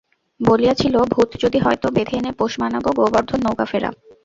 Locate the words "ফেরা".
3.71-3.89